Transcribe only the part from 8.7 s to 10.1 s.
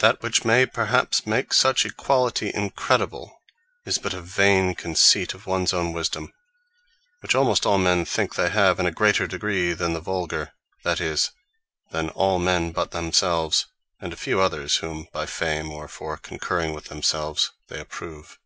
in a greater degree, than the